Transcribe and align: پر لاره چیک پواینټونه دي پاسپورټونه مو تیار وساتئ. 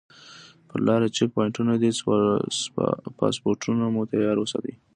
پر 0.67 0.79
لاره 0.87 1.07
چیک 1.15 1.29
پواینټونه 1.33 1.73
دي 1.81 1.91
پاسپورټونه 3.19 3.83
مو 3.93 4.01
تیار 4.11 4.37
وساتئ. 4.39 4.73